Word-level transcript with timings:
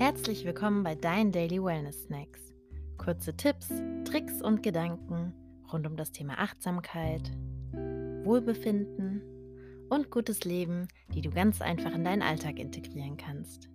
Herzlich 0.00 0.46
willkommen 0.46 0.82
bei 0.82 0.94
Dein 0.94 1.30
Daily 1.30 1.62
Wellness 1.62 2.04
Snacks. 2.04 2.54
Kurze 2.96 3.36
Tipps, 3.36 3.68
Tricks 4.06 4.40
und 4.40 4.62
Gedanken 4.62 5.34
rund 5.70 5.86
um 5.86 5.94
das 5.94 6.10
Thema 6.10 6.38
Achtsamkeit, 6.38 7.30
Wohlbefinden 8.24 9.20
und 9.90 10.10
gutes 10.10 10.44
Leben, 10.44 10.88
die 11.12 11.20
du 11.20 11.28
ganz 11.28 11.60
einfach 11.60 11.94
in 11.94 12.04
deinen 12.04 12.22
Alltag 12.22 12.58
integrieren 12.58 13.18
kannst. 13.18 13.68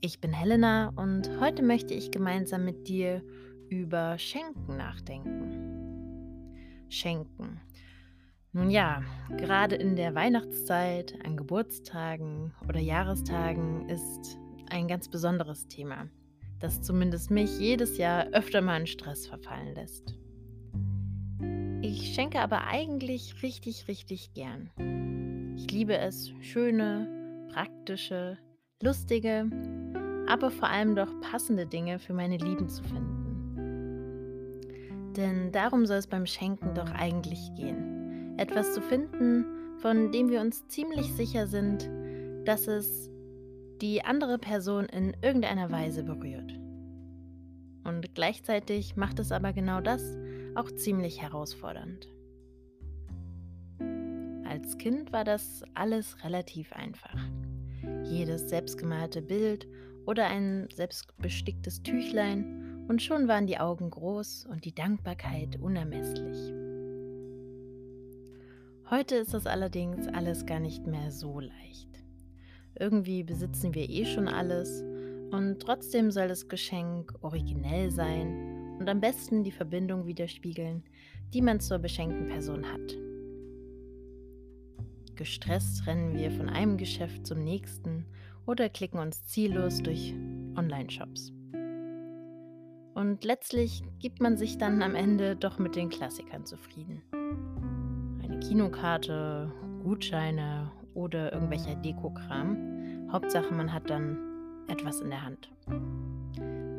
Ich 0.00 0.20
bin 0.20 0.32
Helena 0.32 0.92
und 0.96 1.30
heute 1.38 1.62
möchte 1.62 1.94
ich 1.94 2.10
gemeinsam 2.10 2.64
mit 2.64 2.88
dir 2.88 3.22
über 3.68 4.18
Schenken 4.18 4.76
nachdenken. 4.76 6.52
Schenken. 6.88 7.60
Nun 8.52 8.70
ja, 8.70 9.04
gerade 9.36 9.76
in 9.76 9.94
der 9.94 10.16
Weihnachtszeit, 10.16 11.14
an 11.24 11.36
Geburtstagen 11.36 12.54
oder 12.66 12.80
Jahrestagen 12.80 13.88
ist 13.88 14.36
ein 14.70 14.88
ganz 14.88 15.08
besonderes 15.08 15.68
Thema, 15.68 16.08
das 16.60 16.82
zumindest 16.82 17.30
mich 17.30 17.58
jedes 17.58 17.98
Jahr 17.98 18.26
öfter 18.32 18.60
mal 18.60 18.80
in 18.80 18.86
Stress 18.86 19.26
verfallen 19.26 19.74
lässt. 19.74 20.14
Ich 21.82 22.14
schenke 22.14 22.40
aber 22.40 22.66
eigentlich 22.66 23.42
richtig, 23.42 23.86
richtig 23.88 24.32
gern. 24.34 24.70
Ich 25.56 25.70
liebe 25.70 25.96
es, 25.96 26.32
schöne, 26.40 27.48
praktische, 27.52 28.38
lustige, 28.82 29.48
aber 30.26 30.50
vor 30.50 30.68
allem 30.68 30.94
doch 30.96 31.08
passende 31.20 31.66
Dinge 31.66 31.98
für 31.98 32.12
meine 32.12 32.36
Lieben 32.36 32.68
zu 32.68 32.82
finden. 32.82 33.18
Denn 35.16 35.50
darum 35.52 35.86
soll 35.86 35.96
es 35.96 36.06
beim 36.06 36.26
Schenken 36.26 36.74
doch 36.74 36.90
eigentlich 36.90 37.52
gehen. 37.56 38.38
Etwas 38.38 38.74
zu 38.74 38.80
finden, 38.80 39.44
von 39.78 40.12
dem 40.12 40.28
wir 40.28 40.40
uns 40.40 40.66
ziemlich 40.68 41.12
sicher 41.14 41.46
sind, 41.46 41.88
dass 42.44 42.68
es 42.68 43.10
die 43.80 44.04
andere 44.04 44.38
Person 44.38 44.86
in 44.86 45.16
irgendeiner 45.22 45.70
Weise 45.70 46.02
berührt. 46.02 46.52
Und 47.84 48.14
gleichzeitig 48.14 48.96
macht 48.96 49.18
es 49.18 49.32
aber 49.32 49.52
genau 49.52 49.80
das 49.80 50.02
auch 50.54 50.70
ziemlich 50.72 51.22
herausfordernd. 51.22 52.08
Als 54.44 54.76
Kind 54.78 55.12
war 55.12 55.24
das 55.24 55.62
alles 55.74 56.22
relativ 56.24 56.72
einfach. 56.72 57.18
Jedes 58.04 58.48
selbstgemalte 58.48 59.22
Bild 59.22 59.68
oder 60.06 60.26
ein 60.26 60.68
selbstbesticktes 60.74 61.82
Tüchlein 61.82 62.86
und 62.88 63.02
schon 63.02 63.28
waren 63.28 63.46
die 63.46 63.58
Augen 63.58 63.90
groß 63.90 64.46
und 64.46 64.64
die 64.64 64.74
Dankbarkeit 64.74 65.60
unermesslich. 65.60 66.52
Heute 68.90 69.16
ist 69.16 69.34
das 69.34 69.46
allerdings 69.46 70.08
alles 70.08 70.46
gar 70.46 70.60
nicht 70.60 70.86
mehr 70.86 71.10
so 71.10 71.40
leicht. 71.40 71.90
Irgendwie 72.78 73.24
besitzen 73.24 73.74
wir 73.74 73.88
eh 73.88 74.04
schon 74.04 74.28
alles 74.28 74.84
und 75.30 75.58
trotzdem 75.60 76.10
soll 76.10 76.28
das 76.28 76.48
Geschenk 76.48 77.12
originell 77.22 77.90
sein 77.90 78.76
und 78.78 78.88
am 78.88 79.00
besten 79.00 79.42
die 79.42 79.50
Verbindung 79.50 80.06
widerspiegeln, 80.06 80.84
die 81.34 81.42
man 81.42 81.60
zur 81.60 81.78
beschenkten 81.78 82.28
Person 82.28 82.64
hat. 82.64 82.96
Gestresst 85.16 85.86
rennen 85.86 86.14
wir 86.14 86.30
von 86.30 86.48
einem 86.48 86.76
Geschäft 86.76 87.26
zum 87.26 87.42
nächsten 87.42 88.06
oder 88.46 88.68
klicken 88.68 89.00
uns 89.00 89.24
ziellos 89.24 89.82
durch 89.82 90.14
Online-Shops. 90.56 91.32
Und 92.94 93.24
letztlich 93.24 93.82
gibt 93.98 94.20
man 94.20 94.36
sich 94.36 94.58
dann 94.58 94.82
am 94.82 94.94
Ende 94.94 95.34
doch 95.34 95.58
mit 95.58 95.74
den 95.74 95.88
Klassikern 95.88 96.46
zufrieden. 96.46 97.02
Eine 98.22 98.38
Kinokarte, 98.38 99.52
Gutscheine 99.82 100.70
oder 100.98 101.32
irgendwelcher 101.32 101.76
Dekokram. 101.76 103.08
Hauptsache, 103.12 103.54
man 103.54 103.72
hat 103.72 103.88
dann 103.88 104.18
etwas 104.66 105.00
in 105.00 105.10
der 105.10 105.24
Hand. 105.24 105.50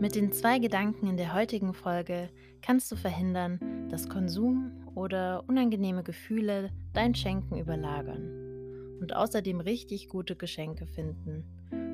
Mit 0.00 0.14
den 0.14 0.32
zwei 0.32 0.58
Gedanken 0.58 1.06
in 1.06 1.16
der 1.16 1.34
heutigen 1.34 1.72
Folge 1.72 2.28
kannst 2.60 2.90
du 2.92 2.96
verhindern, 2.96 3.88
dass 3.88 4.08
Konsum 4.08 4.72
oder 4.94 5.44
unangenehme 5.48 6.02
Gefühle 6.02 6.70
dein 6.92 7.14
Schenken 7.14 7.56
überlagern 7.58 8.98
und 9.00 9.14
außerdem 9.14 9.60
richtig 9.60 10.08
gute 10.08 10.36
Geschenke 10.36 10.86
finden, 10.86 11.44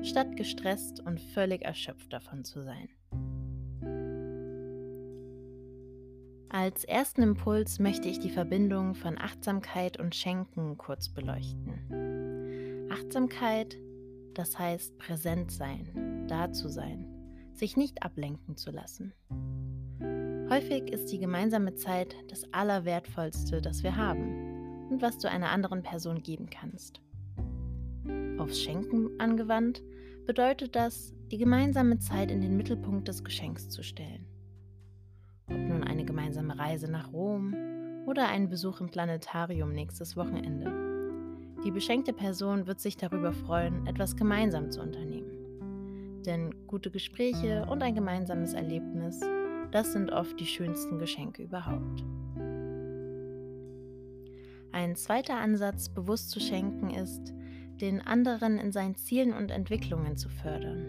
statt 0.03 0.35
gestresst 0.35 0.99
und 1.01 1.21
völlig 1.21 1.63
erschöpft 1.63 2.11
davon 2.11 2.43
zu 2.43 2.63
sein. 2.63 2.89
Als 6.49 6.85
ersten 6.85 7.21
Impuls 7.21 7.79
möchte 7.79 8.07
ich 8.07 8.19
die 8.19 8.29
Verbindung 8.29 8.95
von 8.95 9.17
Achtsamkeit 9.17 9.99
und 9.99 10.15
Schenken 10.15 10.77
kurz 10.77 11.09
beleuchten. 11.09 12.04
Achtsamkeit, 12.95 13.77
das 14.35 14.57
heißt 14.57 14.97
präsent 14.97 15.51
sein, 15.51 16.25
da 16.29 16.53
zu 16.53 16.69
sein, 16.69 17.05
sich 17.51 17.75
nicht 17.75 18.03
ablenken 18.03 18.55
zu 18.55 18.71
lassen. 18.71 19.13
Häufig 20.49 20.93
ist 20.93 21.11
die 21.11 21.19
gemeinsame 21.19 21.75
Zeit 21.75 22.15
das 22.29 22.53
Allerwertvollste, 22.53 23.61
das 23.61 23.83
wir 23.83 23.97
haben 23.97 24.87
und 24.89 25.01
was 25.01 25.17
du 25.17 25.29
einer 25.29 25.49
anderen 25.49 25.83
Person 25.83 26.23
geben 26.23 26.49
kannst. 26.49 27.01
Aufs 28.37 28.61
Schenken 28.61 29.19
angewandt 29.19 29.83
bedeutet 30.25 30.77
das, 30.77 31.13
die 31.31 31.37
gemeinsame 31.37 31.99
Zeit 31.99 32.31
in 32.31 32.39
den 32.39 32.55
Mittelpunkt 32.55 33.09
des 33.09 33.25
Geschenks 33.25 33.67
zu 33.67 33.83
stellen. 33.83 34.25
Ob 35.47 35.57
nun 35.57 35.83
eine 35.83 36.05
gemeinsame 36.05 36.57
Reise 36.57 36.89
nach 36.89 37.11
Rom 37.11 37.53
oder 38.05 38.29
ein 38.29 38.47
Besuch 38.47 38.79
im 38.79 38.87
Planetarium 38.87 39.73
nächstes 39.73 40.15
Wochenende. 40.15 40.94
Die 41.65 41.71
beschenkte 41.71 42.13
Person 42.13 42.67
wird 42.67 42.79
sich 42.79 42.95
darüber 42.95 43.33
freuen, 43.33 43.87
etwas 43.87 44.15
gemeinsam 44.15 44.69
zu 44.69 44.81
unternehmen. 44.83 46.21
Denn 46.23 46.53
gute 46.67 46.91
Gespräche 46.91 47.65
und 47.65 47.81
ein 47.81 47.95
gemeinsames 47.95 48.53
Erlebnis, 48.53 49.19
das 49.71 49.91
sind 49.91 50.11
oft 50.11 50.39
die 50.39 50.45
schönsten 50.45 50.99
Geschenke 50.99 51.41
überhaupt. 51.41 52.05
Ein 54.71 54.95
zweiter 54.95 55.37
Ansatz, 55.37 55.89
bewusst 55.89 56.29
zu 56.29 56.39
schenken, 56.39 56.91
ist, 56.91 57.33
den 57.81 57.99
anderen 57.99 58.59
in 58.59 58.71
seinen 58.71 58.95
Zielen 58.95 59.33
und 59.33 59.49
Entwicklungen 59.49 60.17
zu 60.17 60.29
fördern. 60.29 60.85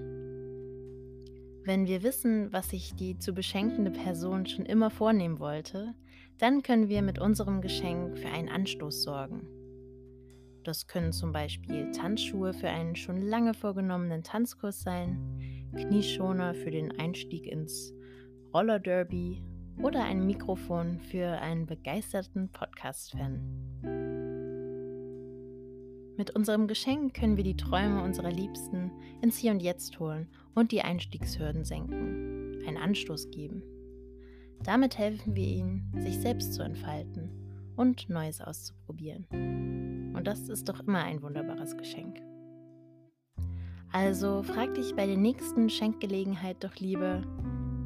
Wenn 1.64 1.86
wir 1.86 2.02
wissen, 2.02 2.52
was 2.52 2.68
sich 2.68 2.94
die 2.94 3.18
zu 3.18 3.32
beschenkende 3.32 3.92
Person 3.92 4.44
schon 4.44 4.66
immer 4.66 4.90
vornehmen 4.90 5.38
wollte, 5.38 5.94
dann 6.36 6.62
können 6.62 6.90
wir 6.90 7.00
mit 7.00 7.18
unserem 7.18 7.62
Geschenk 7.62 8.18
für 8.18 8.28
einen 8.28 8.50
Anstoß 8.50 9.02
sorgen. 9.02 9.55
Das 10.66 10.88
können 10.88 11.12
zum 11.12 11.30
Beispiel 11.30 11.92
Tanzschuhe 11.92 12.52
für 12.52 12.68
einen 12.68 12.96
schon 12.96 13.22
lange 13.22 13.54
vorgenommenen 13.54 14.24
Tanzkurs 14.24 14.80
sein, 14.80 15.70
Knieschoner 15.76 16.56
für 16.56 16.72
den 16.72 16.90
Einstieg 16.98 17.46
ins 17.46 17.94
Roller 18.52 18.80
Derby 18.80 19.44
oder 19.80 20.02
ein 20.02 20.26
Mikrofon 20.26 20.98
für 20.98 21.28
einen 21.28 21.66
begeisterten 21.66 22.48
Podcast-Fan. 22.48 23.40
Mit 26.16 26.34
unserem 26.34 26.66
Geschenk 26.66 27.14
können 27.14 27.36
wir 27.36 27.44
die 27.44 27.56
Träume 27.56 28.02
unserer 28.02 28.32
Liebsten 28.32 28.90
ins 29.22 29.38
Hier 29.38 29.52
und 29.52 29.62
Jetzt 29.62 30.00
holen 30.00 30.26
und 30.56 30.72
die 30.72 30.82
Einstiegshürden 30.82 31.64
senken, 31.64 32.64
einen 32.66 32.78
Anstoß 32.78 33.30
geben. 33.30 33.62
Damit 34.64 34.98
helfen 34.98 35.36
wir 35.36 35.46
ihnen, 35.46 35.92
sich 35.96 36.18
selbst 36.18 36.54
zu 36.54 36.64
entfalten 36.64 37.30
und 37.76 38.08
Neues 38.08 38.40
auszuprobieren. 38.40 39.75
Und 40.16 40.26
das 40.26 40.48
ist 40.48 40.68
doch 40.68 40.80
immer 40.80 41.04
ein 41.04 41.22
wunderbares 41.22 41.76
Geschenk. 41.76 42.22
Also 43.92 44.42
frag 44.42 44.74
dich 44.74 44.96
bei 44.96 45.06
der 45.06 45.16
nächsten 45.16 45.68
Schenkgelegenheit 45.68 46.64
doch 46.64 46.74
lieber, 46.76 47.22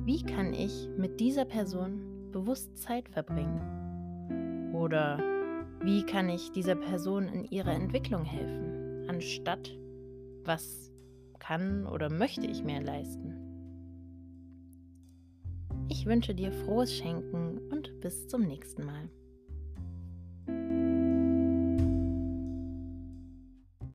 wie 0.05 0.23
kann 0.23 0.55
ich 0.55 0.89
mit 0.97 1.21
dieser 1.21 1.45
Person 1.45 2.31
bewusst 2.33 2.79
Zeit 2.79 3.09
verbringen? 3.09 4.73
Oder 4.73 5.19
wie 5.83 6.05
kann 6.05 6.29
ich 6.29 6.53
dieser 6.53 6.77
Person 6.77 7.29
in 7.29 7.45
ihrer 7.45 7.73
Entwicklung 7.73 8.25
helfen, 8.25 9.09
anstatt 9.09 9.77
was 10.45 10.93
kann 11.39 11.87
oder 11.87 12.11
möchte 12.11 12.47
ich 12.47 12.63
mehr 12.63 12.81
leisten? 12.81 13.35
Ich 15.89 16.07
wünsche 16.07 16.35
dir 16.35 16.53
frohes 16.53 16.97
Schenken 16.97 17.59
und 17.71 18.01
bis 18.01 18.29
zum 18.29 18.43
nächsten 18.43 18.87
Mal. 18.87 19.11